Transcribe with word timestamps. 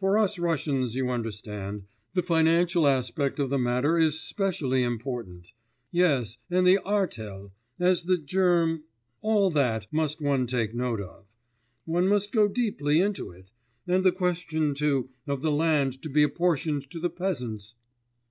For 0.00 0.16
us 0.18 0.38
Russians, 0.38 0.94
you 0.96 1.10
understand, 1.10 1.84
the 2.14 2.22
financial 2.22 2.86
aspect 2.86 3.38
of 3.38 3.50
the 3.50 3.58
matter 3.58 3.98
is 3.98 4.18
specially 4.18 4.82
important. 4.82 5.52
Yes, 5.90 6.38
and 6.50 6.66
the 6.66 6.78
artel... 6.78 7.52
as 7.78 8.04
the 8.04 8.16
germ.... 8.16 8.84
All 9.20 9.50
that, 9.50 9.86
one 9.90 10.02
must 10.02 10.18
take 10.50 10.74
note 10.74 11.02
of. 11.02 11.26
One 11.84 12.08
must 12.08 12.32
go 12.32 12.48
deeply 12.48 13.02
into 13.02 13.32
it. 13.32 13.50
And 13.86 14.02
the 14.02 14.12
question, 14.12 14.72
too, 14.72 15.10
of 15.26 15.42
the 15.42 15.52
land 15.52 16.00
to 16.04 16.08
be 16.08 16.22
apportioned 16.22 16.88
to 16.90 16.98
the 16.98 17.10
peasants.... 17.10 17.74